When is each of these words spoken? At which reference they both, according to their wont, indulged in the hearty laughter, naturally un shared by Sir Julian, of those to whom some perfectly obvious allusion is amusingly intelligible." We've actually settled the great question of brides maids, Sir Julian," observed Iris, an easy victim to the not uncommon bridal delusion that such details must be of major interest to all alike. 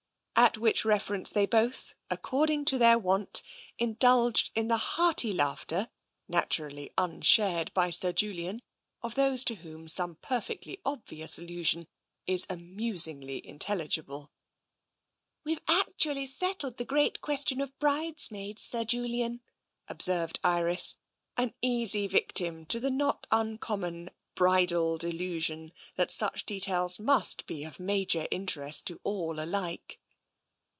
At 0.43 0.57
which 0.57 0.83
reference 0.85 1.29
they 1.29 1.45
both, 1.45 1.93
according 2.09 2.65
to 2.65 2.79
their 2.79 2.97
wont, 2.97 3.43
indulged 3.77 4.49
in 4.55 4.69
the 4.69 4.77
hearty 4.77 5.31
laughter, 5.31 5.91
naturally 6.27 6.91
un 6.97 7.21
shared 7.21 7.71
by 7.75 7.91
Sir 7.91 8.11
Julian, 8.11 8.63
of 9.03 9.13
those 9.13 9.43
to 9.45 9.55
whom 9.55 9.87
some 9.87 10.15
perfectly 10.15 10.81
obvious 10.83 11.37
allusion 11.37 11.87
is 12.25 12.47
amusingly 12.49 13.45
intelligible." 13.45 14.31
We've 15.45 15.61
actually 15.67 16.25
settled 16.25 16.77
the 16.77 16.85
great 16.85 17.21
question 17.21 17.61
of 17.61 17.77
brides 17.77 18.31
maids, 18.31 18.63
Sir 18.63 18.83
Julian," 18.83 19.41
observed 19.87 20.39
Iris, 20.43 20.97
an 21.37 21.53
easy 21.61 22.07
victim 22.07 22.65
to 22.65 22.79
the 22.79 22.89
not 22.91 23.27
uncommon 23.29 24.09
bridal 24.33 24.97
delusion 24.97 25.71
that 25.97 26.11
such 26.11 26.47
details 26.47 26.97
must 26.99 27.45
be 27.45 27.63
of 27.63 27.79
major 27.79 28.27
interest 28.31 28.87
to 28.87 28.99
all 29.03 29.39
alike. 29.39 29.99